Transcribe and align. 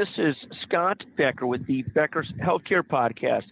This 0.00 0.08
is 0.16 0.36
Scott 0.62 1.04
Becker 1.18 1.46
with 1.46 1.66
the 1.66 1.82
Becker's 1.82 2.32
Healthcare 2.42 2.82
Podcast. 2.82 3.42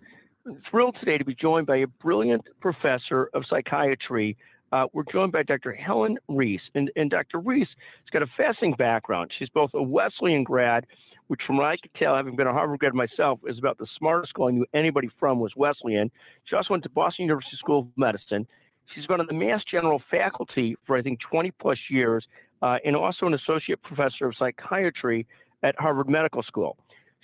I'm 0.46 0.62
thrilled 0.71 0.96
today 0.98 1.18
to 1.18 1.24
be 1.24 1.34
joined 1.34 1.67
by 1.67 1.76
a 1.76 1.86
brilliant 1.86 2.40
professor 2.62 3.28
of 3.34 3.42
psychiatry. 3.50 4.34
Uh, 4.72 4.87
we're 4.95 5.03
joined 5.12 5.30
by 5.30 5.42
Dr. 5.42 5.74
Helen 5.74 6.16
Riess. 6.26 6.62
And, 6.74 6.90
and 6.96 7.11
Dr. 7.11 7.38
Riess 7.38 7.69
has 7.69 8.11
got 8.11 8.22
a 8.22 8.26
fascinating 8.34 8.76
background. 8.79 9.30
She's 9.38 9.50
both 9.50 9.72
a 9.74 9.82
Wesleyan 9.82 10.42
grad, 10.42 10.87
which 11.26 11.42
from 11.46 11.58
what 11.58 11.66
I 11.66 11.76
could 11.76 11.92
tell, 11.92 12.16
having 12.16 12.34
been 12.34 12.46
a 12.46 12.53
Harvard 12.55 12.79
grad 12.79 12.95
myself, 12.95 13.41
is 13.46 13.59
about 13.59 13.77
the 13.77 13.87
smartest 13.99 14.30
school 14.30 14.49
I 14.49 14.53
knew 14.53 14.65
anybody 14.73 15.11
from 15.21 15.41
was 15.41 15.53
Wesleyan. 15.55 16.11
She 16.45 16.57
also 16.57 16.69
went 16.71 16.83
to 16.85 16.89
Boston 16.89 17.27
University 17.27 17.59
School 17.59 17.80
of 17.80 17.89
Medicine. 17.99 18.46
She's 18.95 19.05
been 19.05 19.21
on 19.21 19.27
the 19.27 19.35
Mass 19.35 19.61
General 19.71 20.01
faculty 20.11 20.77
for, 20.87 20.96
I 20.96 21.03
think, 21.03 21.19
20 21.30 21.51
plus 21.61 21.77
years, 21.91 22.27
uh, 22.62 22.79
and 22.87 22.96
also 22.96 23.27
an 23.27 23.35
associate 23.35 23.83
professor 23.83 24.25
of 24.25 24.35
psychiatry 24.39 25.27
at 25.62 25.75
Harvard 25.79 26.09
Medical 26.09 26.43
School. 26.43 26.77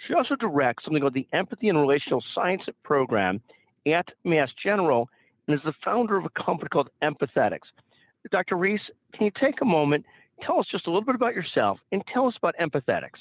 She 0.07 0.15
also 0.15 0.35
directs 0.37 0.85
something 0.85 1.01
called 1.01 1.15
the 1.15 1.27
Empathy 1.33 1.69
and 1.69 1.79
Relational 1.79 2.23
Science 2.35 2.63
program 2.83 3.41
at 3.87 4.07
Mass 4.25 4.51
General 4.63 5.09
and 5.47 5.55
is 5.55 5.63
the 5.65 5.75
founder 5.85 6.17
of 6.17 6.25
a 6.25 6.43
company 6.43 6.69
called 6.69 6.89
Empathetics. 7.03 7.69
Dr. 8.31 8.57
Riess, 8.57 8.81
can 9.13 9.27
you 9.27 9.33
take 9.41 9.61
a 9.61 9.65
moment, 9.65 10.05
tell 10.43 10.59
us 10.59 10.67
just 10.71 10.87
a 10.87 10.91
little 10.91 11.05
bit 11.05 11.15
about 11.15 11.35
yourself, 11.35 11.79
and 11.93 12.03
tell 12.13 12.27
us 12.27 12.35
about 12.39 12.55
Empathetics? 12.61 13.21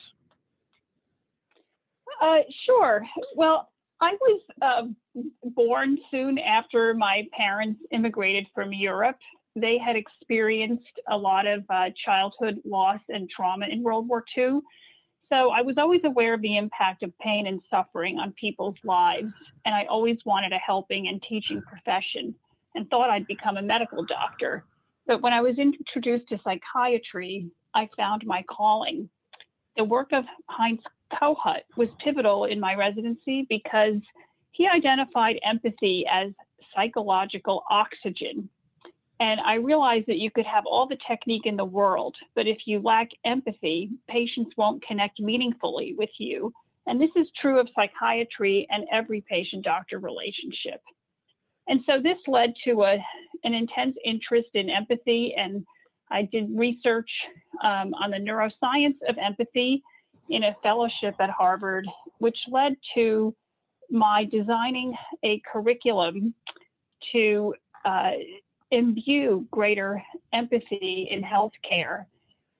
Uh, 2.21 2.37
sure. 2.65 3.03
Well, 3.35 3.69
I 4.01 4.13
was 4.21 4.41
uh, 4.61 5.21
born 5.55 5.97
soon 6.09 6.37
after 6.39 6.93
my 6.93 7.23
parents 7.35 7.81
immigrated 7.91 8.45
from 8.55 8.71
Europe. 8.73 9.17
They 9.55 9.77
had 9.77 9.95
experienced 9.95 10.99
a 11.09 11.17
lot 11.17 11.45
of 11.45 11.63
uh, 11.69 11.89
childhood 12.05 12.59
loss 12.65 12.99
and 13.09 13.29
trauma 13.29 13.67
in 13.69 13.83
World 13.83 14.07
War 14.07 14.23
II. 14.37 14.61
So 15.33 15.49
I 15.49 15.63
was 15.63 15.79
always 15.79 16.01
aware 16.03 16.35
of 16.35 16.43
the 16.43 16.57
impact 16.57 17.01
of 17.01 17.17
pain 17.17 17.47
and 17.47 17.59
suffering 17.71 18.19
on 18.19 18.33
people's 18.33 18.75
lives, 18.83 19.33
and 19.65 19.73
I 19.73 19.85
always 19.85 20.19
wanted 20.25 20.53
a 20.53 20.59
helping 20.59 21.07
and 21.07 21.23
teaching 21.27 21.59
profession 21.63 22.35
and 22.75 22.87
thought 22.87 23.09
I'd 23.09 23.25
become 23.25 23.57
a 23.57 23.61
medical 23.63 24.05
doctor. 24.05 24.63
But 25.07 25.23
when 25.23 25.33
I 25.33 25.41
was 25.41 25.57
introduced 25.57 26.29
to 26.29 26.39
psychiatry, 26.43 27.49
I 27.73 27.89
found 27.97 28.23
my 28.27 28.43
calling. 28.43 29.09
The 29.75 29.83
work 29.83 30.09
of 30.13 30.23
Heinz 30.49 30.81
Kohut 31.11 31.63
was 31.77 31.89
pivotal 32.03 32.45
in 32.45 32.59
my 32.59 32.75
residency 32.75 33.47
because 33.49 33.97
he 34.51 34.67
identified 34.67 35.39
empathy 35.43 36.05
as 36.11 36.31
psychological 36.75 37.63
oxygen 37.71 38.49
and 39.23 39.39
I 39.39 39.53
realized 39.53 40.07
that 40.07 40.17
you 40.17 40.29
could 40.29 40.45
have 40.45 40.65
all 40.65 40.85
the 40.85 40.97
technique 41.07 41.45
in 41.45 41.55
the 41.55 41.63
world, 41.63 42.13
but 42.35 42.45
if 42.45 42.57
you 42.65 42.81
lack 42.81 43.07
empathy, 43.25 43.89
patients 44.09 44.51
won't 44.57 44.85
connect 44.85 45.21
meaningfully 45.21 45.95
with 45.97 46.09
you. 46.17 46.51
And 46.87 46.99
this 46.99 47.09
is 47.15 47.27
true 47.39 47.57
of 47.57 47.69
psychiatry 47.73 48.67
and 48.69 48.83
every 48.91 49.21
patient 49.21 49.63
doctor 49.63 49.99
relationship. 49.99 50.81
And 51.69 51.79
so 51.85 52.01
this 52.03 52.17
led 52.27 52.51
to 52.65 52.83
a, 52.83 52.97
an 53.45 53.53
intense 53.53 53.95
interest 54.03 54.49
in 54.55 54.69
empathy, 54.69 55.33
and 55.37 55.65
I 56.11 56.23
did 56.23 56.49
research 56.53 57.09
um, 57.63 57.93
on 57.93 58.11
the 58.11 58.17
neuroscience 58.17 58.97
of 59.07 59.15
empathy 59.17 59.81
in 60.29 60.43
a 60.43 60.55
fellowship 60.61 61.15
at 61.21 61.29
Harvard, 61.29 61.87
which 62.17 62.37
led 62.51 62.75
to 62.95 63.33
my 63.89 64.25
designing 64.29 64.93
a 65.23 65.41
curriculum 65.49 66.33
to 67.13 67.55
uh, 67.85 68.11
imbue 68.73 69.45
greater 69.51 70.01
empathy 70.33 71.07
in 71.11 71.21
healthcare. 71.21 72.05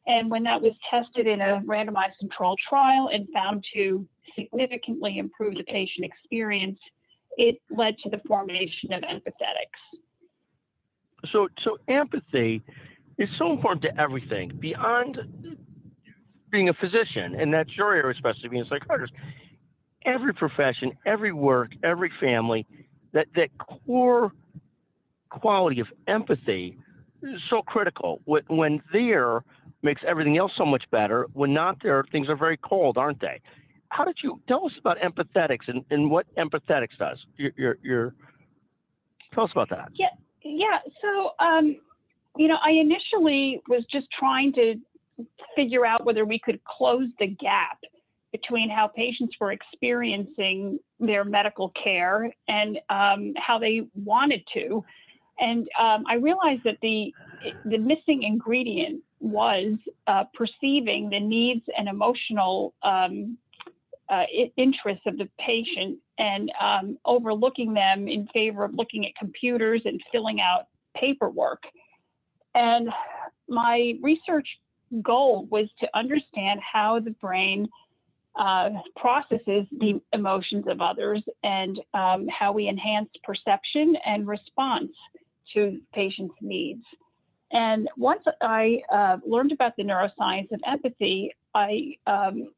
And 0.05 0.29
when 0.29 0.43
that 0.43 0.61
was 0.61 0.73
tested 0.89 1.27
in 1.27 1.41
a 1.41 1.61
randomized 1.65 2.17
controlled 2.19 2.59
trial 2.67 3.09
and 3.11 3.27
found 3.33 3.63
to 3.73 4.05
significantly 4.37 5.17
improve 5.17 5.55
the 5.55 5.63
patient 5.63 6.05
experience, 6.05 6.79
it 7.37 7.59
led 7.69 7.97
to 8.03 8.09
the 8.09 8.19
formation 8.27 8.93
of 8.93 9.01
empathetics. 9.01 9.99
So, 11.31 11.47
so 11.63 11.77
empathy 11.87 12.61
is 13.17 13.29
so 13.39 13.53
important 13.53 13.81
to 13.83 14.01
everything 14.01 14.51
beyond 14.59 15.17
being 16.51 16.69
a 16.69 16.73
physician, 16.73 17.35
and 17.39 17.53
that's 17.53 17.75
your 17.75 17.95
area, 17.95 18.11
especially 18.11 18.49
being 18.49 18.63
a 18.63 18.67
psychiatrist. 18.67 19.13
Every 20.05 20.33
profession, 20.33 20.91
every 21.05 21.31
work, 21.31 21.71
every 21.81 22.11
family, 22.19 22.67
that 23.13 23.27
that 23.35 23.49
core 23.57 24.31
quality 25.39 25.79
of 25.79 25.87
empathy 26.07 26.77
is 27.21 27.41
so 27.49 27.61
critical. 27.61 28.21
When 28.25 28.81
there 28.91 29.43
makes 29.83 30.01
everything 30.07 30.37
else 30.37 30.51
so 30.57 30.65
much 30.65 30.83
better. 30.91 31.27
When 31.33 31.53
not 31.53 31.77
there, 31.83 32.03
things 32.11 32.29
are 32.29 32.37
very 32.37 32.57
cold, 32.57 32.97
aren't 32.97 33.21
they? 33.21 33.41
How 33.89 34.05
did 34.05 34.17
you 34.23 34.41
tell 34.47 34.65
us 34.65 34.71
about 34.79 34.97
empathetics 34.99 35.67
and, 35.67 35.83
and 35.91 36.09
what 36.09 36.25
empathetics 36.35 36.97
does? 36.97 37.19
Your, 37.37 38.15
tell 39.33 39.43
us 39.43 39.51
about 39.51 39.69
that. 39.69 39.89
Yeah, 39.93 40.07
yeah. 40.43 40.79
So, 41.01 41.31
um, 41.45 41.75
you 42.37 42.47
know, 42.47 42.57
I 42.65 42.71
initially 42.71 43.61
was 43.67 43.83
just 43.91 44.07
trying 44.17 44.53
to 44.53 44.75
figure 45.55 45.85
out 45.85 46.05
whether 46.05 46.25
we 46.25 46.39
could 46.39 46.59
close 46.63 47.07
the 47.19 47.27
gap 47.27 47.77
between 48.31 48.67
how 48.67 48.87
patients 48.87 49.35
were 49.39 49.51
experiencing 49.51 50.79
their 50.99 51.23
medical 51.23 51.71
care 51.83 52.33
and 52.47 52.79
um, 52.89 53.33
how 53.37 53.59
they 53.59 53.81
wanted 53.93 54.41
to. 54.55 54.83
And 55.39 55.67
um, 55.79 56.03
I 56.07 56.15
realized 56.15 56.61
that 56.65 56.77
the 56.81 57.13
the 57.65 57.77
missing 57.77 58.23
ingredient 58.23 59.01
was 59.19 59.75
uh, 60.07 60.23
perceiving 60.33 61.09
the 61.09 61.19
needs 61.19 61.63
and 61.77 61.89
emotional 61.89 62.73
um, 62.83 63.37
uh, 64.09 64.23
interests 64.57 65.03
of 65.05 65.17
the 65.17 65.27
patient 65.39 65.97
and 66.17 66.51
um, 66.61 66.97
overlooking 67.05 67.73
them 67.73 68.07
in 68.07 68.27
favor 68.27 68.63
of 68.63 68.73
looking 68.75 69.05
at 69.05 69.15
computers 69.15 69.81
and 69.85 70.01
filling 70.11 70.39
out 70.39 70.67
paperwork. 70.95 71.63
And 72.53 72.89
my 73.47 73.93
research 74.01 74.47
goal 75.01 75.47
was 75.49 75.67
to 75.79 75.87
understand 75.95 76.59
how 76.61 76.99
the 76.99 77.11
brain 77.11 77.67
uh, 78.35 78.69
processes 78.95 79.65
the 79.79 80.01
emotions 80.11 80.65
of 80.67 80.81
others 80.81 81.23
and 81.43 81.79
um, 81.93 82.27
how 82.27 82.51
we 82.51 82.67
enhance 82.67 83.09
perception 83.23 83.95
and 84.05 84.27
response 84.27 84.91
to 85.53 85.79
patients' 85.93 86.35
needs. 86.41 86.83
And 87.51 87.87
once 87.97 88.23
I 88.41 88.81
uh, 88.91 89.17
learned 89.25 89.51
about 89.51 89.75
the 89.77 89.83
neuroscience 89.83 90.51
of 90.51 90.59
empathy, 90.65 91.31
I 91.53 91.95
um, 92.07 92.51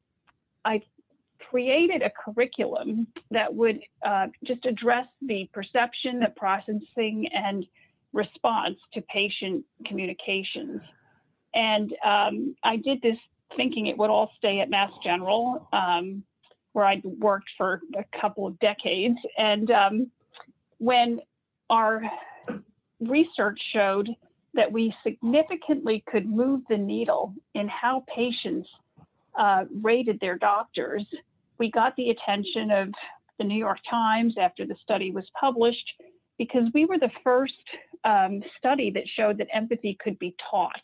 I 0.64 0.82
created 1.50 2.02
a 2.02 2.10
curriculum 2.10 3.08
that 3.32 3.54
would 3.54 3.80
uh, 4.06 4.28
just 4.46 4.66
address 4.66 5.06
the 5.22 5.50
perception, 5.54 6.20
the 6.20 6.34
processing, 6.36 7.28
and 7.34 7.66
response 8.14 8.78
to 8.94 9.02
patient 9.02 9.66
communications. 9.86 10.82
And 11.54 11.94
um, 12.04 12.56
I 12.64 12.78
did 12.78 13.02
this 13.02 13.18
thinking 13.56 13.88
it 13.88 13.98
would 13.98 14.10
all 14.10 14.32
stay 14.38 14.60
at 14.62 14.70
Mass 14.70 14.92
General, 15.04 15.68
um, 15.72 16.24
where 16.74 16.86
I'd 16.86 17.04
worked 17.04 17.50
for 17.58 17.82
a 17.98 18.20
couple 18.20 18.48
of 18.48 18.58
decades. 18.60 19.18
And 19.38 19.70
um, 19.72 20.12
when 20.78 21.20
our 21.70 22.02
research 23.10 23.60
showed 23.74 24.10
that 24.54 24.72
we 24.72 24.94
significantly 25.04 26.04
could 26.10 26.26
move 26.26 26.62
the 26.70 26.78
needle 26.78 27.34
in 27.54 27.68
how 27.68 28.04
patients 28.14 28.68
uh, 29.38 29.66
rated 29.82 30.20
their 30.20 30.38
doctors. 30.38 31.06
We 31.60 31.70
got 31.72 31.96
the 31.96 32.10
attention 32.10 32.72
of 32.72 32.90
the 33.38 33.44
New 33.44 33.58
York 33.58 33.80
Times 33.90 34.36
after 34.40 34.66
the 34.66 34.76
study 34.82 35.12
was 35.12 35.26
published 35.40 35.94
because 36.38 36.64
we 36.74 36.86
were 36.86 36.98
the 36.98 37.12
first 37.24 37.54
um, 38.04 38.42
study 38.58 38.92
that 38.92 39.04
showed 39.16 39.38
that 39.38 39.48
empathy 39.54 39.98
could 40.02 40.18
be 40.20 40.36
taught. 40.50 40.82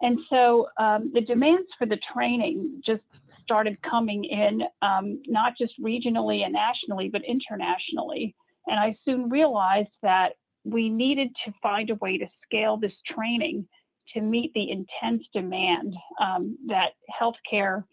And 0.00 0.18
so 0.28 0.68
um, 0.78 1.12
the 1.14 1.20
demands 1.20 1.68
for 1.78 1.86
the 1.86 1.98
training 2.12 2.82
just 2.84 3.02
started 3.44 3.76
coming 3.82 4.24
in, 4.24 4.62
um, 4.82 5.22
not 5.26 5.52
just 5.56 5.80
regionally 5.80 6.44
and 6.44 6.52
nationally, 6.52 7.08
but 7.08 7.22
internationally. 7.24 8.34
And 8.66 8.78
I 8.78 8.96
soon 9.04 9.28
realized 9.28 9.90
that 10.02 10.32
we 10.64 10.88
needed 10.88 11.28
to 11.44 11.52
find 11.62 11.90
a 11.90 11.96
way 11.96 12.18
to 12.18 12.26
scale 12.44 12.76
this 12.76 12.92
training 13.14 13.66
to 14.14 14.20
meet 14.20 14.52
the 14.54 14.70
intense 14.70 15.22
demand 15.32 15.94
um, 16.20 16.56
that 16.66 16.90
healthcare 17.20 17.84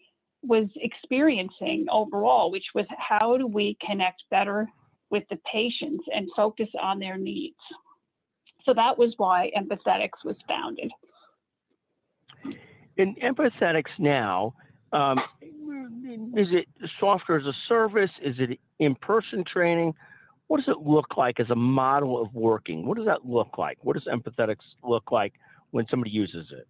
was 0.42 0.68
experiencing 0.76 1.86
overall, 1.90 2.50
which 2.50 2.64
was 2.74 2.86
how 2.98 3.36
do 3.36 3.46
we 3.46 3.76
connect 3.86 4.22
better 4.30 4.68
with 5.10 5.24
the 5.30 5.38
patients 5.50 6.04
and 6.14 6.28
focus 6.36 6.68
on 6.80 6.98
their 6.98 7.16
needs. 7.16 7.56
So 8.64 8.74
that 8.74 8.96
was 8.98 9.14
why 9.16 9.50
Empathetics 9.56 10.24
was 10.24 10.36
founded. 10.46 10.90
In 12.96 13.14
Empathetics 13.16 13.90
now, 13.98 14.54
um, 14.92 15.18
is 16.36 16.48
it 16.50 16.66
software 16.98 17.38
as 17.38 17.46
a 17.46 17.54
service? 17.68 18.10
Is 18.22 18.36
it 18.38 18.58
in 18.78 18.94
person 18.96 19.44
training? 19.50 19.94
What 20.50 20.58
does 20.58 20.68
it 20.68 20.84
look 20.84 21.16
like 21.16 21.38
as 21.38 21.48
a 21.50 21.54
model 21.54 22.20
of 22.20 22.34
working? 22.34 22.84
What 22.84 22.96
does 22.96 23.06
that 23.06 23.24
look 23.24 23.56
like? 23.56 23.78
What 23.82 23.94
does 23.94 24.04
empathetics 24.06 24.56
look 24.82 25.12
like 25.12 25.34
when 25.70 25.86
somebody 25.88 26.10
uses 26.10 26.46
it? 26.50 26.66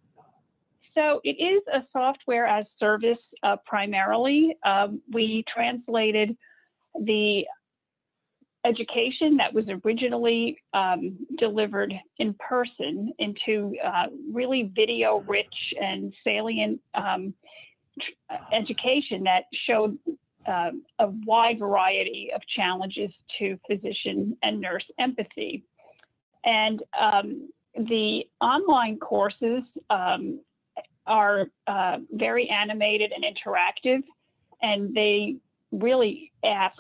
so 0.95 1.21
it 1.25 1.37
is 1.43 1.63
a 1.73 1.81
software 1.93 2.47
as 2.47 2.67
service 2.79 3.19
uh, 3.43 3.57
primarily. 3.65 4.57
Um, 4.65 5.01
we 5.13 5.45
translated 5.53 6.37
the 7.01 7.45
education 8.67 9.37
that 9.39 9.55
was 9.55 9.65
originally 9.85 10.59
um, 10.75 11.17
delivered 11.39 11.95
in 12.19 12.35
person 12.35 13.13
into 13.19 13.75
uh, 13.85 14.07
really 14.33 14.71
video 14.75 15.25
rich 15.27 15.47
and 15.81 16.13
salient 16.25 16.81
um, 16.95 17.33
education 18.53 19.25
that 19.25 19.45
showed 19.67 19.99
uh, 20.47 20.71
a 20.99 21.09
wide 21.27 21.59
variety 21.59 22.31
of 22.35 22.41
challenges 22.57 23.11
to 23.39 23.59
physician 23.69 24.37
and 24.43 24.61
nurse 24.61 24.85
empathy. 24.99 25.65
And 26.45 26.83
um, 26.99 27.51
the 27.77 28.25
online 28.41 28.99
courses 28.99 29.63
um, 29.91 30.41
are 31.07 31.47
uh, 31.67 31.99
very 32.13 32.49
animated 32.49 33.13
and 33.13 33.25
interactive, 33.25 34.03
and 34.63 34.95
they 34.95 35.37
really 35.73 36.33
ask 36.45 36.79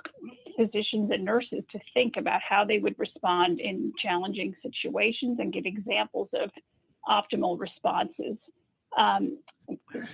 physicians 0.57 1.11
and 1.13 1.25
nurses 1.25 1.63
to 1.73 1.79
think 1.95 2.15
about 2.17 2.41
how 2.47 2.65
they 2.65 2.79
would 2.79 2.99
respond 2.99 3.61
in 3.61 3.93
challenging 4.03 4.55
situations 4.63 5.39
and 5.39 5.53
give 5.53 5.65
examples 5.67 6.29
of 6.35 6.51
optimal 7.09 7.59
responses. 7.59 8.37
Um, 8.97 9.39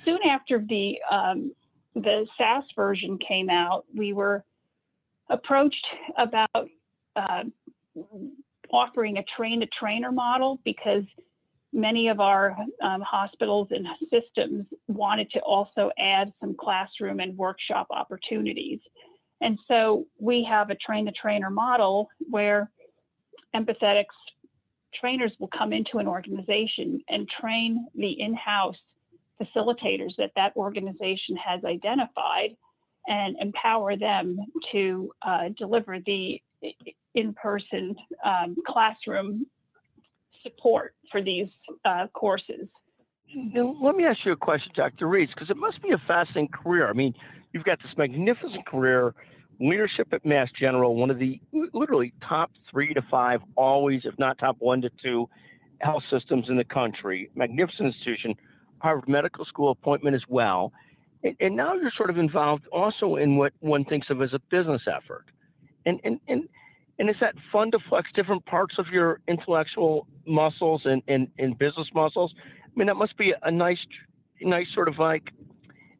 soon 0.04 0.18
after 0.28 0.64
the 0.68 0.98
um, 1.10 1.52
the 1.96 2.26
SaaS 2.36 2.64
version 2.76 3.18
came 3.26 3.48
out, 3.48 3.84
we 3.94 4.12
were 4.12 4.44
approached 5.30 5.86
about 6.18 6.68
uh, 7.16 7.44
offering 8.70 9.16
a 9.16 9.24
train 9.36 9.60
the 9.60 9.68
trainer 9.78 10.12
model 10.12 10.60
because 10.64 11.04
many 11.72 12.08
of 12.08 12.20
our 12.20 12.56
um, 12.82 13.00
hospitals 13.00 13.68
and 13.70 13.86
systems 14.10 14.66
wanted 14.88 15.30
to 15.30 15.40
also 15.40 15.90
add 15.98 16.32
some 16.40 16.54
classroom 16.60 17.20
and 17.20 17.36
workshop 17.36 17.86
opportunities. 17.90 18.80
And 19.40 19.58
so 19.66 20.06
we 20.18 20.46
have 20.48 20.70
a 20.70 20.74
train 20.76 21.06
the 21.06 21.12
trainer 21.12 21.50
model 21.50 22.08
where 22.30 22.70
empathetics 23.54 24.04
trainers 24.94 25.32
will 25.38 25.50
come 25.56 25.72
into 25.72 25.98
an 25.98 26.06
organization 26.06 27.00
and 27.08 27.28
train 27.40 27.86
the 27.94 28.20
in-house 28.20 28.76
facilitators 29.40 30.16
that 30.18 30.32
that 30.36 30.54
organization 30.56 31.36
has 31.36 31.64
identified 31.64 32.56
and 33.06 33.36
empower 33.40 33.96
them 33.96 34.38
to 34.72 35.10
uh, 35.22 35.48
deliver 35.56 35.98
the 36.06 36.40
in-person 37.14 37.94
um, 38.24 38.56
classroom 38.66 39.46
support 40.42 40.94
for 41.10 41.22
these 41.22 41.48
uh, 41.84 42.06
courses. 42.14 42.68
Let 43.54 43.96
me 43.96 44.04
ask 44.04 44.20
you 44.24 44.32
a 44.32 44.36
question, 44.36 44.70
Dr. 44.74 45.08
Riess, 45.08 45.28
because 45.34 45.50
it 45.50 45.56
must 45.56 45.82
be 45.82 45.90
a 45.90 45.98
fascinating 46.06 46.48
career. 46.48 46.88
I 46.88 46.92
mean, 46.92 47.12
you've 47.52 47.64
got 47.64 47.78
this 47.82 47.92
magnificent 47.96 48.66
career, 48.66 49.14
leadership 49.60 50.08
at 50.12 50.24
Mass 50.24 50.48
General, 50.58 50.94
one 50.94 51.10
of 51.10 51.18
the 51.18 51.40
literally 51.72 52.12
top 52.26 52.50
three 52.70 52.94
to 52.94 53.02
five, 53.10 53.40
always, 53.56 54.02
if 54.04 54.16
not 54.18 54.38
top 54.38 54.56
one 54.60 54.80
to 54.82 54.90
two, 55.02 55.28
health 55.80 56.04
systems 56.10 56.46
in 56.48 56.56
the 56.56 56.64
country. 56.64 57.30
Magnificent 57.34 57.88
institution, 57.88 58.34
Harvard 58.78 59.08
Medical 59.08 59.44
School 59.44 59.70
appointment 59.70 60.16
as 60.16 60.22
well. 60.28 60.72
And, 61.22 61.36
and 61.40 61.56
now 61.56 61.74
you're 61.74 61.92
sort 61.96 62.10
of 62.10 62.18
involved 62.18 62.66
also 62.72 63.16
in 63.16 63.36
what 63.36 63.52
one 63.60 63.84
thinks 63.84 64.08
of 64.10 64.22
as 64.22 64.32
a 64.32 64.40
business 64.50 64.82
effort. 64.86 65.26
And, 65.84 66.00
and, 66.04 66.20
and 66.28 66.48
and 66.98 67.10
is 67.10 67.16
that 67.20 67.34
fun 67.52 67.70
to 67.72 67.78
flex 67.88 68.10
different 68.14 68.46
parts 68.46 68.76
of 68.78 68.86
your 68.90 69.20
intellectual 69.28 70.06
muscles 70.26 70.82
and, 70.84 71.02
and, 71.08 71.28
and 71.38 71.58
business 71.58 71.88
muscles? 71.94 72.32
I 72.38 72.70
mean, 72.74 72.86
that 72.86 72.94
must 72.94 73.16
be 73.18 73.34
a 73.42 73.50
nice, 73.50 73.78
nice 74.40 74.66
sort 74.74 74.88
of 74.88 74.98
like, 74.98 75.24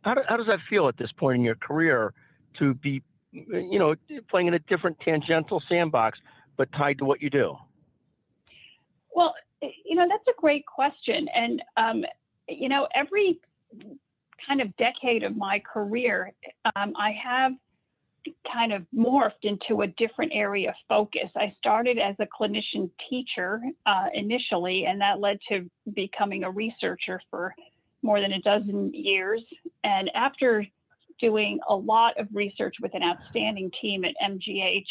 how, 0.02 0.14
do, 0.14 0.22
how 0.26 0.37
does 0.37 0.46
that 0.46 0.61
feel 0.70 0.88
at 0.88 0.96
this 0.96 1.11
point 1.12 1.37
in 1.37 1.43
your 1.43 1.56
career 1.56 2.14
to 2.58 2.75
be, 2.75 3.02
you 3.32 3.79
know, 3.79 3.94
playing 4.31 4.46
in 4.46 4.55
a 4.55 4.58
different 4.61 4.99
tangential 5.00 5.62
sandbox, 5.69 6.19
but 6.56 6.72
tied 6.72 6.99
to 6.99 7.05
what 7.05 7.20
you 7.20 7.29
do? 7.29 7.56
Well, 9.14 9.34
you 9.61 9.96
know, 9.96 10.06
that's 10.08 10.26
a 10.29 10.40
great 10.40 10.64
question. 10.64 11.26
And, 11.34 11.62
um, 11.76 12.05
you 12.48 12.69
know, 12.69 12.88
every 12.94 13.40
kind 14.46 14.60
of 14.60 14.76
decade 14.76 15.22
of 15.22 15.37
my 15.37 15.60
career, 15.60 16.32
um, 16.76 16.93
I 16.96 17.12
have 17.22 17.52
kind 18.52 18.72
of 18.72 18.82
morphed 18.94 19.44
into 19.44 19.82
a 19.82 19.87
different 19.87 20.32
area 20.34 20.70
of 20.70 20.75
focus. 20.88 21.31
I 21.37 21.54
started 21.58 21.98
as 21.98 22.16
a 22.19 22.26
clinician 22.26 22.90
teacher 23.08 23.60
uh, 23.87 24.06
initially, 24.14 24.84
and 24.87 25.00
that 25.00 25.20
led 25.20 25.38
to 25.48 25.69
becoming 25.94 26.44
a 26.44 26.50
researcher 26.50 27.20
for 27.31 27.54
more 28.02 28.20
than 28.20 28.32
a 28.32 28.40
dozen 28.40 28.93
years. 28.94 29.43
And 29.84 30.10
after 30.14 30.66
doing 31.20 31.58
a 31.69 31.75
lot 31.75 32.19
of 32.19 32.28
research 32.32 32.76
with 32.81 32.94
an 32.94 33.02
outstanding 33.02 33.70
team 33.81 34.04
at 34.04 34.14
MGH, 34.22 34.87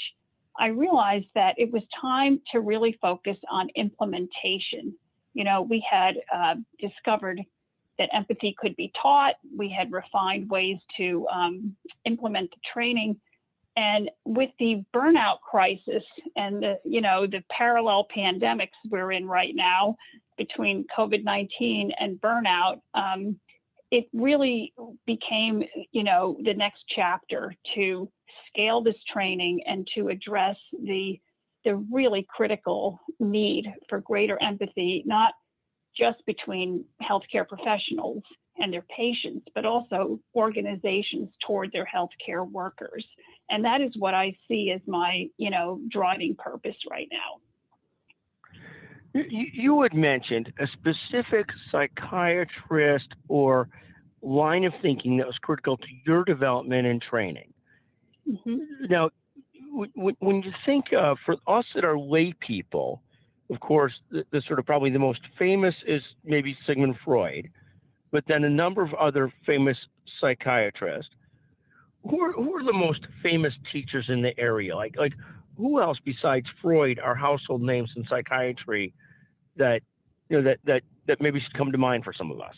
I 0.57 0.67
realized 0.67 1.27
that 1.35 1.55
it 1.57 1.71
was 1.71 1.83
time 1.99 2.41
to 2.51 2.61
really 2.61 2.97
focus 3.01 3.37
on 3.51 3.69
implementation. 3.75 4.95
You 5.35 5.43
know, 5.43 5.61
we 5.61 5.85
had 5.87 6.15
uh, 6.33 6.55
discovered 6.79 7.41
that 7.99 8.09
empathy 8.13 8.55
could 8.57 8.75
be 8.75 8.91
taught. 8.99 9.35
We 9.55 9.69
had 9.69 9.91
refined 9.91 10.49
ways 10.49 10.77
to 10.97 11.27
um, 11.31 11.75
implement 12.05 12.49
the 12.51 12.57
training. 12.73 13.19
And 13.77 14.09
with 14.23 14.49
the 14.57 14.83
burnout 14.93 15.41
crisis 15.41 16.03
and 16.35 16.63
the, 16.63 16.79
you 16.85 17.01
know, 17.01 17.27
the 17.27 17.43
parallel 17.49 18.07
pandemics 18.15 18.69
we're 18.89 19.11
in 19.11 19.27
right 19.27 19.53
now 19.53 19.97
between 20.37 20.85
COVID-19 20.97 21.91
and 21.99 22.19
burnout, 22.21 22.81
um, 22.93 23.37
it 23.91 24.07
really 24.13 24.73
became, 25.05 25.63
you 25.91 26.03
know, 26.03 26.37
the 26.43 26.53
next 26.53 26.83
chapter 26.95 27.53
to 27.75 28.09
scale 28.49 28.81
this 28.81 28.95
training 29.11 29.61
and 29.67 29.87
to 29.95 30.07
address 30.07 30.57
the 30.83 31.19
the 31.65 31.75
really 31.91 32.25
critical 32.29 33.01
need 33.19 33.65
for 33.89 33.99
greater 33.99 34.41
empathy, 34.41 35.03
not 35.05 35.33
just 35.97 36.25
between 36.25 36.85
healthcare 37.01 37.47
professionals 37.47 38.23
and 38.57 38.71
their 38.71 38.85
patients, 38.95 39.45
but 39.53 39.65
also 39.65 40.19
organizations 40.35 41.29
toward 41.45 41.71
their 41.73 41.85
healthcare 41.93 42.49
workers. 42.49 43.05
And 43.49 43.65
that 43.65 43.81
is 43.81 43.91
what 43.97 44.13
I 44.13 44.37
see 44.47 44.71
as 44.73 44.81
my, 44.87 45.27
you 45.37 45.49
know, 45.49 45.81
driving 45.89 46.35
purpose 46.35 46.75
right 46.89 47.09
now. 47.11 47.41
You, 49.13 49.45
you 49.53 49.81
had 49.81 49.93
mentioned 49.93 50.51
a 50.59 50.67
specific 50.67 51.47
psychiatrist 51.71 53.07
or 53.27 53.69
line 54.21 54.65
of 54.65 54.73
thinking 54.81 55.17
that 55.17 55.27
was 55.27 55.37
critical 55.41 55.77
to 55.77 55.87
your 56.05 56.23
development 56.25 56.87
and 56.87 57.01
training. 57.01 57.53
Mm-hmm. 58.27 58.85
Now, 58.89 59.09
when 59.95 60.41
you 60.41 60.51
think 60.65 60.85
of, 60.97 61.17
for 61.25 61.35
us 61.47 61.65
that 61.75 61.83
are 61.83 61.97
lay 61.97 62.33
people, 62.45 63.01
of 63.51 63.59
course, 63.59 63.93
the, 64.09 64.23
the, 64.31 64.41
sort 64.47 64.59
of 64.59 64.65
probably 64.65 64.89
the 64.89 64.99
most 64.99 65.19
famous 65.37 65.75
is 65.87 66.01
maybe 66.23 66.57
Sigmund 66.65 66.95
Freud, 67.03 67.49
but 68.11 68.23
then 68.27 68.43
a 68.43 68.49
number 68.49 68.81
of 68.81 68.93
other 68.95 69.31
famous 69.45 69.77
psychiatrists. 70.19 71.11
Who 72.09 72.21
are, 72.21 72.31
who 72.31 72.55
are 72.55 72.63
the 72.63 72.73
most 72.73 73.01
famous 73.21 73.53
teachers 73.71 74.05
in 74.09 74.21
the 74.21 74.37
area? 74.39 74.75
Like, 74.75 74.95
like 74.97 75.13
who 75.57 75.81
else 75.81 75.97
besides 76.03 76.45
Freud 76.61 76.99
are 76.99 77.15
household 77.15 77.61
names 77.61 77.91
in 77.95 78.05
psychiatry 78.09 78.93
that 79.57 79.81
you 80.29 80.37
know 80.37 80.43
that 80.43 80.59
that 80.65 80.81
that 81.07 81.21
maybe 81.21 81.39
should 81.39 81.53
come 81.57 81.71
to 81.71 81.77
mind 81.77 82.03
for 82.03 82.13
some 82.13 82.31
of 82.31 82.39
us? 82.39 82.55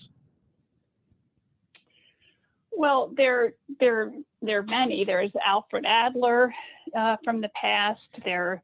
Well, 2.78 3.12
there 3.18 3.54
there 3.80 4.14
there 4.44 4.60
are 4.60 4.64
many. 4.64 5.04
There's 5.04 5.32
Alfred 5.46 5.86
Adler 5.88 6.54
uh, 6.96 7.18
from 7.24 7.42
the 7.42 7.50
past. 7.60 8.00
There 8.24 8.62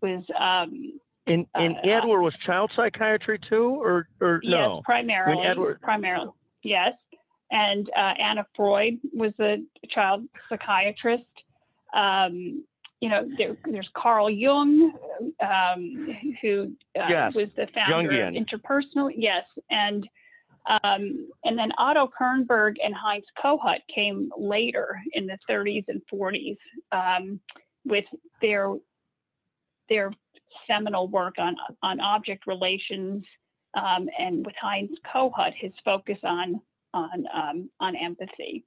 was 0.00 0.22
um, 0.38 1.00
and 1.26 1.46
and 1.54 1.76
uh, 1.76 1.90
Adler 1.90 2.20
was 2.20 2.32
child 2.46 2.70
psychiatry 2.76 3.40
too, 3.50 3.82
or 3.82 4.06
or 4.20 4.40
yes, 4.44 4.52
no? 4.52 4.82
primarily. 4.84 5.44
Edward... 5.44 5.80
Primarily, 5.82 6.30
yes. 6.62 6.92
And 7.50 7.88
uh, 7.96 8.12
Anna 8.20 8.46
Freud 8.56 8.98
was 9.12 9.32
a 9.40 9.56
child 9.92 10.24
psychiatrist. 10.48 11.24
Um, 11.92 12.64
you 13.00 13.08
know, 13.08 13.28
there, 13.36 13.56
there's 13.70 13.88
Carl 13.94 14.30
Jung, 14.30 14.92
um, 15.40 16.08
who 16.40 16.72
uh, 16.98 17.06
yes. 17.08 17.34
was 17.34 17.48
the 17.56 17.66
founder 17.74 18.10
Jungian. 18.10 18.28
of 18.28 18.46
interpersonal. 18.46 19.10
Yes, 19.14 19.44
and 19.70 20.08
um, 20.68 21.28
and 21.44 21.58
then 21.58 21.70
Otto 21.78 22.08
Kernberg 22.20 22.74
and 22.82 22.94
Heinz 22.94 23.24
Kohut 23.42 23.78
came 23.94 24.30
later 24.36 25.00
in 25.12 25.26
the 25.26 25.38
30s 25.48 25.84
and 25.88 26.02
40s 26.12 26.56
um, 26.92 27.40
with 27.84 28.04
their 28.42 28.74
their 29.88 30.12
seminal 30.66 31.08
work 31.08 31.36
on, 31.38 31.54
on 31.82 32.00
object 32.00 32.46
relations, 32.46 33.24
um, 33.74 34.08
and 34.18 34.44
with 34.44 34.54
Heinz 34.60 34.90
Kohut, 35.14 35.52
his 35.56 35.72
focus 35.84 36.18
on, 36.24 36.60
on, 36.94 37.24
um, 37.34 37.70
on 37.80 37.94
empathy. 37.96 38.64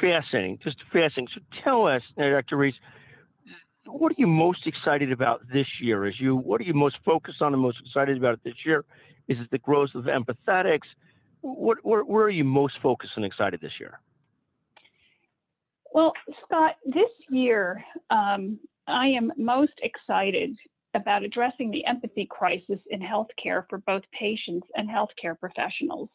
Fascinating, 0.00 0.58
just 0.62 0.78
fascinating. 0.92 1.28
So 1.34 1.40
tell 1.62 1.86
us, 1.86 2.02
Dr. 2.16 2.56
Riess, 2.56 2.74
what 3.86 4.12
are 4.12 4.16
you 4.18 4.26
most 4.26 4.66
excited 4.66 5.12
about 5.12 5.42
this 5.52 5.66
year? 5.80 6.04
As 6.04 6.14
you, 6.20 6.36
what 6.36 6.60
are 6.60 6.64
you 6.64 6.74
most 6.74 6.96
focused 7.04 7.40
on 7.40 7.52
and 7.52 7.62
most 7.62 7.78
excited 7.84 8.16
about 8.16 8.40
this 8.44 8.54
year? 8.64 8.84
Is 9.30 9.38
it 9.38 9.50
the 9.52 9.58
growth 9.58 9.94
of 9.94 10.04
empathetics? 10.04 10.88
What, 11.40 11.78
where, 11.82 12.02
where 12.02 12.24
are 12.24 12.30
you 12.30 12.44
most 12.44 12.74
focused 12.82 13.12
and 13.14 13.24
excited 13.24 13.60
this 13.60 13.72
year? 13.78 14.00
Well, 15.92 16.12
Scott, 16.44 16.74
this 16.84 17.10
year 17.30 17.82
um, 18.10 18.58
I 18.88 19.06
am 19.06 19.32
most 19.36 19.72
excited 19.82 20.56
about 20.94 21.22
addressing 21.22 21.70
the 21.70 21.86
empathy 21.86 22.26
crisis 22.28 22.80
in 22.90 23.00
healthcare 23.00 23.64
for 23.70 23.78
both 23.78 24.02
patients 24.18 24.66
and 24.74 24.88
healthcare 24.88 25.38
professionals. 25.38 26.08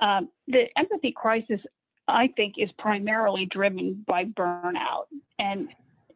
Um, 0.00 0.28
the 0.46 0.66
empathy 0.78 1.12
crisis, 1.12 1.60
I 2.06 2.28
think, 2.36 2.54
is 2.58 2.70
primarily 2.78 3.46
driven 3.46 4.04
by 4.06 4.24
burnout, 4.24 5.06
and 5.40 5.68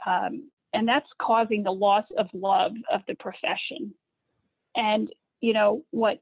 um, 0.07 0.49
and 0.73 0.87
that's 0.87 1.09
causing 1.21 1.65
the 1.65 1.73
loss 1.73 2.05
of 2.17 2.29
love 2.33 2.73
of 2.93 3.01
the 3.09 3.15
profession. 3.17 3.93
And 4.77 5.09
you 5.45 5.53
know 5.53 5.85
what 5.91 6.21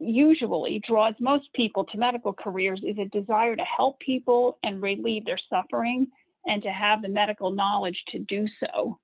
usually 0.00 0.82
draws 0.84 1.14
most 1.20 1.44
people 1.54 1.84
to 1.84 1.96
medical 1.96 2.32
careers 2.32 2.80
is 2.84 2.98
a 2.98 3.04
desire 3.16 3.54
to 3.54 3.62
help 3.62 4.00
people 4.00 4.58
and 4.64 4.82
relieve 4.82 5.24
their 5.24 5.38
suffering 5.48 6.08
and 6.46 6.60
to 6.60 6.70
have 6.70 7.02
the 7.02 7.08
medical 7.08 7.52
knowledge 7.52 7.96
to 8.08 8.18
do 8.18 8.48
so. 8.58 8.98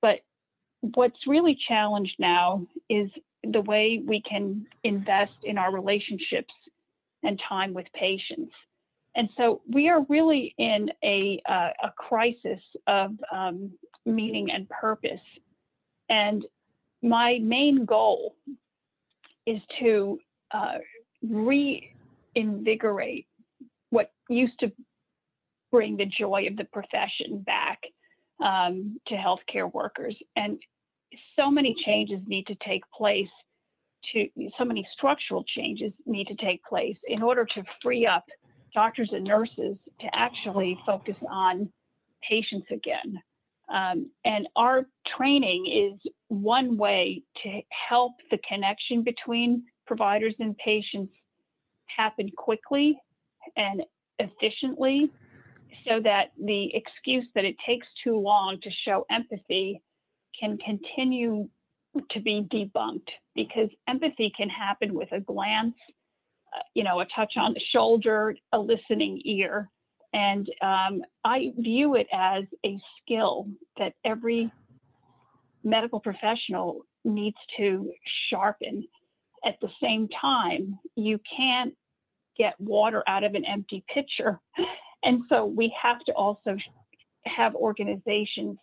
But 0.00 0.20
what's 0.94 1.26
really 1.26 1.58
challenged 1.66 2.14
now 2.20 2.64
is 2.88 3.10
the 3.42 3.62
way 3.62 4.00
we 4.06 4.22
can 4.22 4.64
invest 4.84 5.32
in 5.42 5.58
our 5.58 5.72
relationships 5.72 6.54
and 7.24 7.40
time 7.48 7.74
with 7.74 7.86
patients. 7.94 8.52
And 9.16 9.28
so 9.36 9.60
we 9.68 9.88
are 9.88 10.06
really 10.08 10.54
in 10.56 10.88
a, 11.02 11.42
uh, 11.48 11.70
a 11.82 11.92
crisis 11.96 12.62
of 12.86 13.10
um, 13.32 13.72
meaning 14.06 14.52
and 14.52 14.68
purpose. 14.68 15.26
And 16.08 16.44
my 17.02 17.38
main 17.42 17.84
goal 17.84 18.36
is 19.48 19.60
to 19.80 20.18
uh, 20.52 20.78
reinvigorate 21.22 23.26
what 23.90 24.12
used 24.28 24.58
to 24.60 24.70
bring 25.70 25.96
the 25.96 26.06
joy 26.06 26.46
of 26.48 26.56
the 26.56 26.64
profession 26.64 27.44
back 27.46 27.78
um, 28.44 28.98
to 29.06 29.14
healthcare 29.14 29.72
workers. 29.72 30.16
And 30.36 30.58
so 31.36 31.50
many 31.50 31.74
changes 31.84 32.20
need 32.26 32.46
to 32.46 32.56
take 32.66 32.82
place 32.96 33.28
to 34.12 34.28
so 34.58 34.64
many 34.64 34.86
structural 34.96 35.44
changes 35.56 35.92
need 36.06 36.28
to 36.28 36.36
take 36.36 36.62
place 36.64 36.96
in 37.06 37.22
order 37.22 37.44
to 37.44 37.62
free 37.82 38.06
up 38.06 38.24
doctors 38.74 39.10
and 39.12 39.24
nurses 39.24 39.76
to 40.00 40.06
actually 40.12 40.78
focus 40.86 41.16
on 41.28 41.70
patients 42.28 42.66
again. 42.70 43.20
Um, 43.72 44.10
and 44.24 44.48
our 44.56 44.86
training 45.16 45.66
is 45.94 46.12
one 46.28 46.76
way 46.76 47.22
to 47.42 47.60
help 47.88 48.12
the 48.30 48.38
connection 48.48 49.02
between 49.02 49.64
providers 49.86 50.34
and 50.38 50.56
patients 50.56 51.12
happen 51.94 52.30
quickly 52.36 52.98
and 53.56 53.82
efficiently 54.18 55.10
so 55.86 56.00
that 56.02 56.32
the 56.42 56.70
excuse 56.74 57.26
that 57.34 57.44
it 57.44 57.56
takes 57.66 57.86
too 58.02 58.18
long 58.18 58.58
to 58.62 58.70
show 58.84 59.04
empathy 59.10 59.82
can 60.38 60.58
continue 60.58 61.48
to 62.10 62.20
be 62.20 62.46
debunked 62.52 63.08
because 63.34 63.68
empathy 63.88 64.32
can 64.36 64.48
happen 64.48 64.94
with 64.94 65.10
a 65.12 65.20
glance, 65.20 65.74
uh, 66.54 66.62
you 66.74 66.84
know, 66.84 67.00
a 67.00 67.06
touch 67.14 67.34
on 67.36 67.54
the 67.54 67.60
shoulder, 67.72 68.34
a 68.52 68.58
listening 68.58 69.20
ear. 69.24 69.68
And 70.12 70.48
um, 70.62 71.02
I 71.24 71.52
view 71.58 71.94
it 71.94 72.06
as 72.12 72.44
a 72.64 72.78
skill 73.00 73.48
that 73.76 73.94
every 74.04 74.50
medical 75.64 76.00
professional 76.00 76.82
needs 77.04 77.36
to 77.58 77.92
sharpen. 78.30 78.86
At 79.44 79.56
the 79.60 79.68
same 79.82 80.08
time, 80.20 80.78
you 80.96 81.20
can't 81.36 81.74
get 82.36 82.54
water 82.58 83.02
out 83.06 83.24
of 83.24 83.34
an 83.34 83.44
empty 83.44 83.84
pitcher. 83.92 84.40
And 85.04 85.22
so 85.28 85.44
we 85.44 85.72
have 85.80 86.00
to 86.06 86.12
also 86.12 86.56
have 87.24 87.54
organizations 87.54 88.56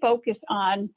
focus 0.00 0.36
on 0.48 0.90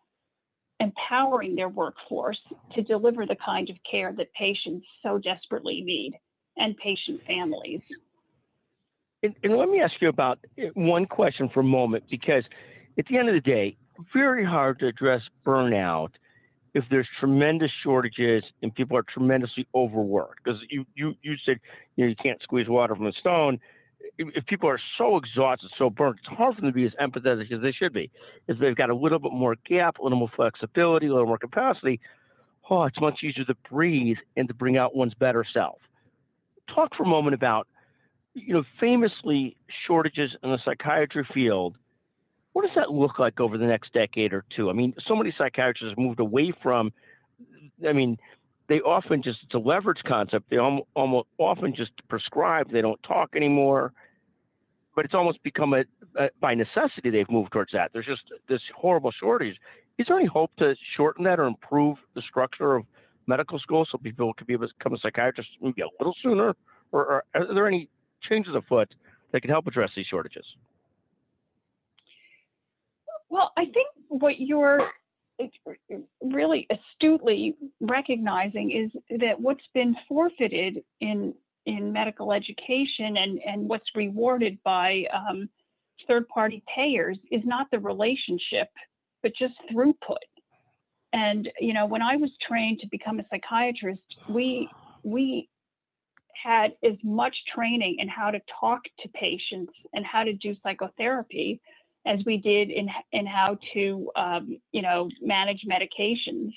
empowering 0.80 1.56
their 1.56 1.70
workforce 1.70 2.40
to 2.74 2.82
deliver 2.82 3.26
the 3.26 3.38
kind 3.44 3.70
of 3.70 3.76
care 3.90 4.14
that 4.14 4.32
patients 4.34 4.86
so 5.02 5.18
desperately 5.18 5.82
need 5.82 6.14
and 6.58 6.76
patient 6.78 7.22
families. 7.26 7.82
And, 9.24 9.36
and, 9.44 9.58
let 9.58 9.70
me 9.70 9.82
ask 9.82 9.94
you 10.00 10.10
about 10.10 10.40
uh, 10.60 10.68
one 10.76 11.06
question 11.06 11.50
for 11.52 11.62
a 11.62 11.64
moment, 11.64 12.04
because 12.10 12.44
at 13.00 13.06
the 13.08 13.18
end 13.18 13.30
of 13.30 13.36
the 13.36 13.42
day, 13.42 13.76
very 14.14 14.46
hard 14.46 14.80
to 14.80 14.88
address 14.88 15.22
burnout 15.46 16.10
if 16.76 16.84
there's 16.92 17.08
tremendous 17.20 17.72
shortages 17.84 18.44
and 18.62 18.74
people 18.76 18.96
are 18.96 19.04
tremendously 19.12 19.68
overworked. 19.74 20.44
Because 20.44 20.62
you, 20.70 20.86
you, 20.96 21.16
you 21.24 21.34
said 21.46 21.58
you, 21.96 22.06
know, 22.06 22.10
you 22.10 22.16
can't 22.22 22.42
squeeze 22.44 22.68
water 22.68 22.96
from 22.96 23.08
a 23.08 23.14
stone 23.14 23.60
if 24.18 24.46
people 24.46 24.70
are 24.70 24.80
so 24.98 25.18
exhausted, 25.18 25.70
so 25.78 25.90
burnt, 25.90 26.18
it's 26.20 26.28
hard 26.28 26.56
for 26.56 26.62
them 26.62 26.72
to 26.72 26.76
be 26.76 26.86
as 26.86 26.94
empathetic 27.02 27.52
as 27.52 27.62
they 27.62 27.72
should 27.72 27.94
be. 27.94 28.10
If 28.48 28.60
they've 28.60 28.76
got 28.76 28.90
a 28.90 28.96
little 28.96 29.20
bit 29.20 29.32
more 29.32 29.56
gap, 29.68 30.00
a 30.00 30.04
little 30.04 30.18
more 30.18 30.32
flexibility, 30.36 31.08
a 31.08 31.12
little 31.12 31.28
more 31.28 31.38
capacity, 31.38 32.00
oh, 32.70 32.84
it's 32.84 33.00
much 33.00 33.20
easier 33.24 33.46
to 33.46 33.56
breathe 33.70 34.18
and 34.36 34.48
to 34.48 34.54
bring 34.54 34.78
out 34.78 34.96
one's 34.96 35.14
better 35.14 35.46
self. 35.54 35.80
Talk 36.74 36.96
for 36.96 37.04
a 37.04 37.08
moment 37.08 37.34
about, 37.34 37.68
you 38.38 38.54
know, 38.54 38.64
famously 38.80 39.58
shortages 39.86 40.32
in 40.44 40.52
the 40.52 40.60
psychiatry 40.64 41.28
field. 41.34 41.76
What 42.54 42.64
does 42.64 42.76
that 42.76 42.92
look 42.92 43.20
like 43.20 43.40
over 43.40 43.58
the 43.58 43.66
next 43.66 43.94
decade 43.94 44.34
or 44.34 44.44
two? 44.56 44.70
I 44.70 44.74
mean, 44.74 44.94
so 45.08 45.16
many 45.16 45.34
psychiatrists 45.38 45.90
have 45.90 45.98
moved 45.98 46.20
away 46.20 46.54
from, 46.64 46.92
I 47.88 47.94
mean, 47.94 48.18
they 48.68 48.80
often 48.82 49.24
just 49.24 49.40
it's 49.44 49.54
a 49.54 49.60
leverage 49.60 50.02
concept. 50.06 50.50
They 50.50 50.58
almost, 50.58 50.88
almost 50.96 51.28
often 51.38 51.74
just 51.76 51.92
prescribe. 52.10 52.72
They 52.72 52.82
don't 52.82 53.02
talk 53.04 53.30
anymore. 53.36 53.94
But 54.96 55.06
it's 55.06 55.14
almost 55.14 55.42
become 55.44 55.74
a, 55.74 55.84
a, 56.20 56.30
by 56.42 56.54
necessity 56.56 57.10
they've 57.12 57.30
moved 57.30 57.52
towards 57.54 57.72
that. 57.74 57.92
There's 57.94 58.08
just 58.08 58.24
this 58.50 58.62
horrible 58.76 59.12
shortage. 59.12 59.56
Is 59.98 60.08
there 60.08 60.18
any 60.18 60.28
hope 60.28 60.52
to 60.58 60.76
shorten 60.96 61.24
that 61.26 61.40
or 61.40 61.46
improve 61.46 61.98
the 62.16 62.22
structure 62.28 62.76
of 62.76 62.86
medical 63.28 63.60
school 63.60 63.86
so 63.90 63.98
people 63.98 64.34
could 64.34 64.48
be 64.48 64.58
become 64.58 64.94
a 64.94 64.98
psychiatrist 64.98 65.50
maybe 65.62 65.82
a 65.82 65.88
little 66.00 66.16
sooner? 66.22 66.56
Or, 66.92 67.06
or 67.06 67.24
are 67.36 67.54
there 67.54 67.68
any 67.68 67.90
changes 68.28 68.56
afoot 68.56 68.94
that 69.32 69.42
can 69.42 69.50
help 69.50 69.68
address 69.68 69.90
these 69.96 70.06
shortages? 70.06 70.46
Well, 73.30 73.52
I 73.58 73.66
think 73.66 73.88
what 74.08 74.40
you're 74.40 74.90
really 76.22 76.68
astutely 76.72 77.56
recognizing 77.80 78.72
is 78.72 79.20
that 79.20 79.40
what's 79.40 79.68
been 79.74 79.96
forfeited 80.08 80.84
in 81.02 81.34
in 81.66 81.92
medical 81.92 82.32
education 82.32 83.18
and 83.18 83.40
and 83.46 83.68
what's 83.68 83.86
rewarded 83.96 84.58
by 84.64 85.04
um, 85.14 85.50
third 86.08 86.28
party 86.30 86.64
payers 86.74 87.18
is 87.32 87.42
not 87.46 87.68
the 87.72 87.80
relationship 87.80 88.70
but 89.22 89.32
just 89.38 89.54
throughput 89.72 90.16
and 91.14 91.50
you 91.60 91.74
know 91.74 91.86
when 91.86 92.02
i 92.02 92.16
was 92.16 92.30
trained 92.48 92.80
to 92.80 92.88
become 92.90 93.20
a 93.20 93.24
psychiatrist 93.30 94.02
we 94.30 94.70
we 95.04 95.50
had 96.44 96.72
as 96.84 96.98
much 97.04 97.36
training 97.54 97.98
in 98.00 98.08
how 98.08 98.32
to 98.32 98.40
talk 98.60 98.82
to 99.00 99.10
patients 99.10 99.74
and 99.94 100.06
how 100.06 100.24
to 100.24 100.34
do 100.34 100.56
psychotherapy 100.64 101.62
as 102.06 102.20
we 102.26 102.38
did 102.38 102.70
in 102.70 102.88
in 103.12 103.26
how 103.26 103.58
to 103.74 104.12
um, 104.16 104.60
you 104.72 104.82
know 104.82 105.10
manage 105.22 105.62
medications. 105.70 106.52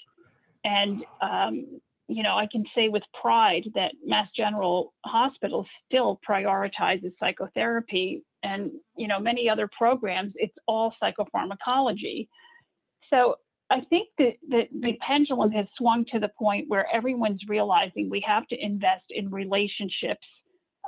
And 0.64 1.04
um, 1.20 1.80
you 2.08 2.25
know, 2.25 2.37
I 2.37 2.46
can 2.50 2.64
say 2.75 2.88
with 2.88 3.02
pride 3.20 3.70
that 3.75 3.92
Mass 4.04 4.28
General 4.37 4.92
Hospital 5.04 5.66
still 5.87 6.20
prioritizes 6.28 7.12
psychotherapy, 7.20 8.25
and 8.42 8.72
you 8.96 9.08
know 9.08 9.18
many 9.18 9.49
other 9.49 9.68
programs. 9.76 10.32
It's 10.37 10.56
all 10.66 10.94
psychopharmacology. 11.02 12.28
So 13.10 13.37
I 13.70 13.80
think 13.88 14.08
that, 14.18 14.34
that 14.48 14.68
the 14.72 14.98
pendulum 15.06 15.52
has 15.52 15.66
swung 15.76 16.04
to 16.06 16.18
the 16.18 16.30
point 16.38 16.68
where 16.68 16.86
everyone's 16.92 17.42
realizing 17.48 18.10
we 18.10 18.22
have 18.26 18.46
to 18.48 18.56
invest 18.58 19.04
in 19.10 19.30
relationships 19.30 20.26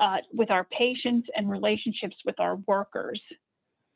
uh, 0.00 0.16
with 0.32 0.50
our 0.50 0.64
patients 0.64 1.28
and 1.36 1.48
relationships 1.48 2.16
with 2.24 2.38
our 2.40 2.56
workers. 2.66 3.20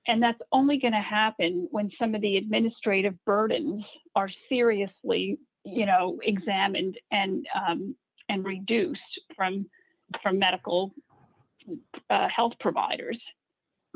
And 0.06 0.22
that's 0.22 0.40
only 0.52 0.78
going 0.78 0.92
to 0.92 1.00
happen 1.00 1.66
when 1.72 1.90
some 1.98 2.14
of 2.14 2.20
the 2.20 2.36
administrative 2.36 3.14
burdens 3.24 3.84
are 4.14 4.30
seriously, 4.48 5.38
you 5.64 5.86
know, 5.86 6.18
examined 6.22 6.96
and 7.10 7.44
um, 7.54 7.96
and 8.28 8.44
reduced 8.44 9.00
from 9.34 9.66
from 10.22 10.38
medical 10.38 10.92
uh, 12.10 12.28
health 12.28 12.52
providers. 12.60 13.18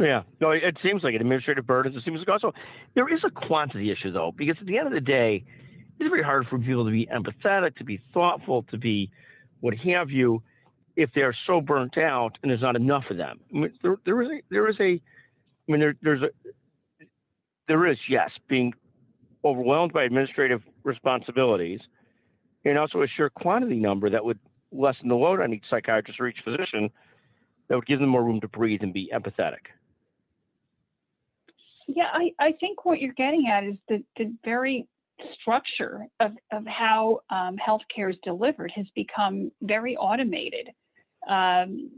Yeah, 0.00 0.22
no, 0.40 0.50
it 0.50 0.78
seems 0.82 1.02
like 1.04 1.14
an 1.14 1.20
administrative 1.20 1.66
burdens. 1.66 1.94
It 1.94 2.02
seems 2.04 2.18
like 2.18 2.28
also 2.28 2.52
there 2.94 3.12
is 3.12 3.20
a 3.24 3.30
quantity 3.30 3.90
issue 3.90 4.10
though, 4.10 4.32
because 4.36 4.56
at 4.58 4.66
the 4.66 4.78
end 4.78 4.86
of 4.86 4.94
the 4.94 5.00
day, 5.00 5.44
it's 5.98 6.08
very 6.08 6.22
hard 6.22 6.46
for 6.48 6.58
people 6.58 6.86
to 6.86 6.90
be 6.90 7.06
empathetic, 7.06 7.76
to 7.76 7.84
be 7.84 8.00
thoughtful, 8.14 8.62
to 8.70 8.78
be 8.78 9.10
what 9.60 9.74
have 9.76 10.10
you, 10.10 10.42
if 10.96 11.10
they're 11.14 11.36
so 11.46 11.60
burnt 11.60 11.98
out 11.98 12.38
and 12.42 12.50
there's 12.50 12.62
not 12.62 12.76
enough 12.76 13.04
of 13.10 13.18
them. 13.18 13.40
I 13.54 13.58
mean, 13.58 13.72
there, 13.82 13.96
there 14.06 14.22
is 14.22 14.28
a, 14.28 14.42
there 14.50 14.68
is 14.68 14.76
a 14.80 14.92
I 14.92 15.00
mean, 15.68 15.80
there, 15.80 15.94
there's 16.02 16.22
a 16.22 16.28
there 17.68 17.86
is, 17.86 17.98
yes, 18.08 18.30
being 18.48 18.72
overwhelmed 19.44 19.92
by 19.92 20.04
administrative 20.04 20.62
responsibilities, 20.82 21.80
and 22.64 22.78
also 22.78 23.02
a 23.02 23.06
sheer 23.06 23.30
quantity 23.30 23.76
number 23.76 24.08
that 24.10 24.24
would 24.24 24.38
lessen 24.72 25.08
the 25.08 25.14
load 25.14 25.40
on 25.40 25.52
each 25.52 25.64
psychiatrist 25.68 26.18
or 26.18 26.26
each 26.26 26.38
physician 26.42 26.90
that 27.68 27.76
would 27.76 27.86
give 27.86 28.00
them 28.00 28.08
more 28.08 28.24
room 28.24 28.40
to 28.40 28.48
breathe 28.48 28.80
and 28.82 28.92
be 28.92 29.10
empathetic. 29.14 29.68
Yeah, 31.96 32.08
I, 32.12 32.32
I 32.38 32.52
think 32.60 32.84
what 32.84 33.00
you're 33.00 33.14
getting 33.14 33.48
at 33.48 33.64
is 33.64 33.74
the, 33.88 34.02
the 34.16 34.32
very 34.44 34.86
structure 35.40 36.06
of, 36.20 36.32
of 36.52 36.64
how 36.66 37.20
um, 37.30 37.56
healthcare 37.56 38.10
is 38.10 38.16
delivered 38.22 38.72
has 38.74 38.86
become 38.94 39.50
very 39.62 39.96
automated. 39.96 40.68
Um, 41.28 41.90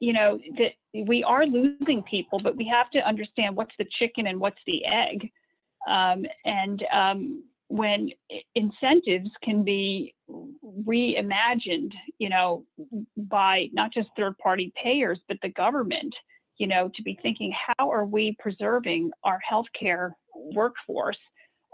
you 0.00 0.12
know, 0.12 0.40
that 0.58 0.72
we 1.06 1.22
are 1.22 1.46
losing 1.46 2.02
people, 2.10 2.40
but 2.42 2.56
we 2.56 2.66
have 2.66 2.90
to 2.90 2.98
understand 3.06 3.54
what's 3.54 3.74
the 3.78 3.86
chicken 3.98 4.26
and 4.26 4.40
what's 4.40 4.58
the 4.66 4.84
egg. 4.84 5.30
Um, 5.88 6.24
and 6.44 6.84
um, 6.92 7.44
when 7.68 8.10
incentives 8.56 9.30
can 9.44 9.62
be 9.62 10.14
reimagined, 10.28 11.92
you 12.18 12.28
know, 12.28 12.64
by 13.16 13.68
not 13.72 13.92
just 13.92 14.08
third 14.16 14.36
party 14.38 14.72
payers, 14.82 15.20
but 15.28 15.38
the 15.42 15.50
government, 15.50 16.14
you 16.58 16.66
know, 16.66 16.90
to 16.94 17.02
be 17.02 17.18
thinking, 17.22 17.52
how 17.78 17.90
are 17.90 18.04
we 18.04 18.36
preserving 18.38 19.10
our 19.24 19.38
healthcare 19.50 20.12
workforce 20.34 21.18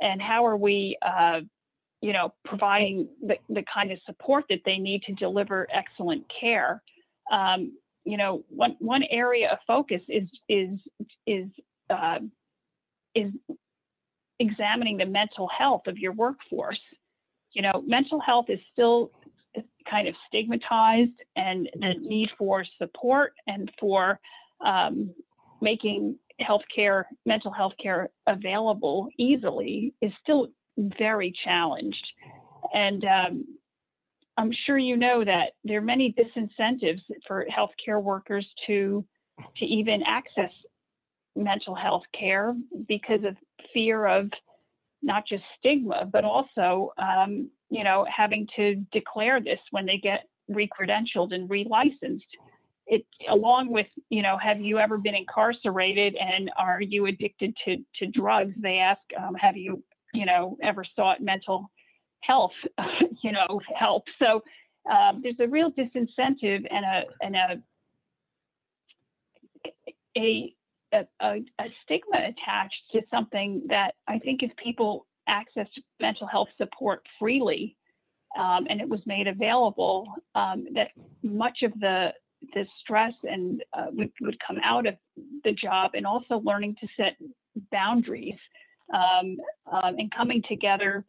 and 0.00 0.20
how 0.20 0.44
are 0.44 0.56
we, 0.56 0.96
uh, 1.02 1.40
you 2.00 2.12
know, 2.12 2.34
providing 2.44 3.08
the, 3.22 3.36
the 3.48 3.64
kind 3.72 3.90
of 3.90 3.98
support 4.04 4.44
that 4.50 4.60
they 4.64 4.76
need 4.76 5.02
to 5.04 5.14
deliver 5.14 5.66
excellent 5.72 6.24
care? 6.40 6.82
Um, 7.32 7.76
you 8.04 8.18
know, 8.18 8.44
one, 8.50 8.76
one 8.78 9.02
area 9.10 9.50
of 9.50 9.58
focus 9.66 10.02
is, 10.08 10.28
is, 10.48 10.78
is, 11.26 11.48
uh, 11.88 12.18
is 13.14 13.32
examining 14.38 14.98
the 14.98 15.06
mental 15.06 15.48
health 15.56 15.82
of 15.86 15.96
your 15.96 16.12
workforce. 16.12 16.80
You 17.52 17.62
know, 17.62 17.82
mental 17.86 18.20
health 18.20 18.46
is 18.48 18.58
still 18.72 19.12
kind 19.88 20.08
of 20.08 20.14
stigmatized, 20.26 21.12
and 21.36 21.68
the 21.74 21.94
need 22.00 22.28
for 22.36 22.64
support 22.78 23.34
and 23.46 23.70
for 23.78 24.18
um, 24.64 25.14
making 25.60 26.18
healthcare, 26.40 27.04
mental 27.24 27.52
health 27.52 27.74
care 27.80 28.10
available 28.26 29.08
easily 29.18 29.94
is 30.00 30.12
still 30.22 30.48
very 30.76 31.32
challenged. 31.44 32.06
And 32.72 33.04
um, 33.04 33.44
I'm 34.36 34.50
sure 34.66 34.78
you 34.78 34.96
know 34.96 35.24
that 35.24 35.52
there 35.62 35.78
are 35.78 35.82
many 35.82 36.14
disincentives 36.18 37.00
for 37.26 37.46
healthcare 37.46 38.02
workers 38.02 38.46
to 38.66 39.04
to 39.56 39.64
even 39.64 40.00
access 40.06 40.50
mental 41.34 41.74
health 41.74 42.04
care 42.18 42.54
because 42.86 43.24
of 43.24 43.36
fear 43.72 44.06
of 44.06 44.30
not 45.02 45.26
just 45.26 45.42
stigma, 45.58 46.08
but 46.10 46.24
also, 46.24 46.92
um, 46.98 47.50
you 47.68 47.84
know, 47.84 48.06
having 48.14 48.46
to 48.56 48.76
declare 48.92 49.40
this 49.40 49.58
when 49.70 49.86
they 49.86 49.98
get 49.98 50.28
recredentialed 50.50 51.34
and 51.34 51.48
relicensed. 51.48 52.20
It, 52.86 53.06
along 53.30 53.70
with, 53.70 53.86
you 54.10 54.22
know, 54.22 54.36
have 54.36 54.60
you 54.60 54.78
ever 54.78 54.98
been 54.98 55.14
incarcerated 55.14 56.16
and 56.16 56.50
are 56.58 56.82
you 56.82 57.06
addicted 57.06 57.56
to, 57.64 57.76
to 57.98 58.06
drugs? 58.06 58.54
They 58.58 58.78
ask, 58.78 59.00
um, 59.18 59.34
have 59.34 59.56
you, 59.56 59.82
you 60.12 60.26
know, 60.26 60.58
ever 60.62 60.84
sought 60.94 61.22
mental 61.22 61.70
health, 62.20 62.52
you 63.22 63.32
know, 63.32 63.60
help? 63.74 64.04
So 64.18 64.42
um, 64.90 65.22
there's 65.22 65.40
a 65.40 65.48
real 65.48 65.70
disincentive 65.70 66.66
and 66.70 66.84
a, 66.84 67.02
and 67.22 67.36
a, 67.36 67.62
a 70.18 70.54
a, 71.20 71.40
a, 71.58 71.64
stigma 71.84 72.18
attached 72.18 72.82
to 72.92 73.00
something 73.10 73.62
that 73.68 73.94
I 74.06 74.18
think 74.18 74.42
if 74.42 74.54
people 74.56 75.06
access 75.26 75.66
mental 76.00 76.26
health 76.26 76.48
support 76.56 77.02
freely 77.18 77.76
um, 78.38 78.66
and 78.68 78.80
it 78.80 78.88
was 78.88 79.00
made 79.06 79.26
available, 79.26 80.12
um, 80.34 80.66
that 80.74 80.90
much 81.22 81.62
of 81.62 81.72
the 81.80 82.12
the 82.54 82.66
stress 82.80 83.12
and 83.24 83.62
uh, 83.72 83.86
would, 83.92 84.10
would 84.20 84.36
come 84.46 84.58
out 84.64 84.86
of 84.86 84.94
the 85.44 85.52
job 85.52 85.92
and 85.94 86.06
also 86.06 86.40
learning 86.44 86.76
to 86.80 86.86
set 86.96 87.16
boundaries 87.70 88.38
um, 88.92 89.36
um 89.72 89.94
and 89.98 90.12
coming 90.14 90.42
together 90.48 91.04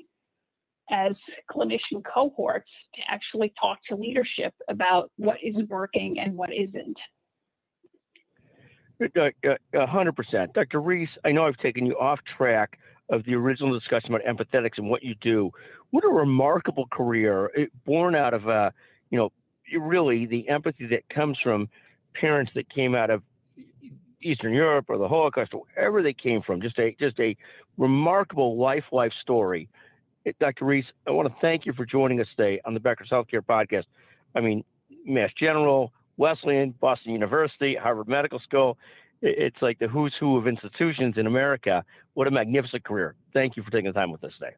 as 0.92 1.14
clinician 1.52 2.04
cohorts 2.14 2.70
to 2.94 3.02
actually 3.10 3.52
talk 3.60 3.80
to 3.90 3.96
leadership 3.96 4.54
about 4.70 5.12
what 5.18 5.38
is 5.44 5.56
working 5.68 6.20
and 6.20 6.36
what 6.36 6.50
isn't. 6.54 6.98
A 9.74 9.88
hundred 9.88 10.16
percent. 10.16 10.54
Dr. 10.54 10.80
Riess, 10.82 11.10
I 11.26 11.32
know 11.32 11.46
I've 11.46 11.58
taken 11.58 11.86
you 11.86 11.98
off 12.00 12.20
track 12.38 12.80
of 13.10 13.24
the 13.26 13.36
original 13.36 13.78
discussion 13.78 14.14
about 14.14 14.26
empathetics 14.26 14.78
and 14.78 14.90
what 14.90 15.04
you 15.04 15.16
do. 15.22 15.52
What 15.92 16.06
a 16.06 16.10
remarkable 16.10 16.88
career, 16.92 17.52
it, 17.56 17.72
born 17.86 18.16
out 18.16 18.34
of, 18.34 18.48
a 18.48 18.74
you 19.10 19.18
know, 19.18 19.32
really 19.80 20.26
the 20.26 20.48
empathy 20.50 20.88
that 20.88 21.08
comes 21.10 21.38
from 21.42 21.70
parents 22.14 22.52
that 22.56 22.70
came 22.74 22.96
out 22.96 23.10
of 23.10 23.22
Eastern 24.22 24.54
Europe 24.54 24.86
or 24.90 24.98
the 24.98 25.08
Holocaust 25.08 25.54
or 25.54 25.64
wherever 25.74 26.02
they 26.02 26.14
came 26.14 26.42
from. 26.42 26.62
Just 26.62 26.80
a 26.80 26.96
just 27.00 27.20
a 27.20 27.36
remarkable 27.78 28.58
life 28.58 28.86
life 28.92 29.14
story. 29.22 29.70
Dr. 30.40 30.66
Riess, 30.66 30.86
I 31.08 31.12
want 31.12 31.28
to 31.28 31.36
thank 31.40 31.68
you 31.68 31.74
for 31.74 31.86
joining 31.86 32.20
us 32.20 32.28
today 32.36 32.60
on 32.66 32.74
the 32.74 32.80
Becker's 32.80 33.10
Healthcare 33.12 33.42
Podcast. 33.42 33.84
I 34.34 34.42
mean, 34.42 34.64
Mass 35.06 35.30
General, 35.40 35.94
Wesleyan, 36.18 36.74
Boston 36.82 37.12
University, 37.12 37.76
Harvard 37.76 38.08
Medical 38.08 38.40
School. 38.40 38.78
It's 39.22 39.62
like 39.62 39.78
the 39.80 39.88
who's 39.88 40.14
who 40.20 40.38
of 40.38 40.48
institutions 40.48 41.16
in 41.18 41.28
America. 41.28 41.84
What 42.16 42.28
a 42.28 42.32
magnificent 42.32 42.84
career. 42.84 43.16
Thank 43.34 43.56
you 43.56 43.64
for 43.64 43.70
taking 43.70 43.88
the 43.88 43.94
time 43.94 44.12
with 44.12 44.24
us 44.24 44.32
today. 44.40 44.56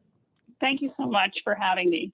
Thank 0.60 0.80
you 0.80 0.90
so 0.98 1.06
much 1.06 1.36
for 1.44 1.54
having 1.54 1.90
me. 1.90 2.12